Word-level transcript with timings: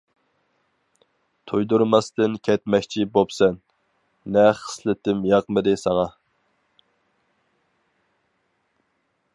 تۇيدۇرماستىن 1.51 2.37
كەتمەكچى 2.49 3.05
بوپسەن، 3.17 3.59
نە 4.37 4.47
خىسلىتىم 4.61 5.23
ياقمىدى 5.33 5.77
ساڭا. 5.83 6.07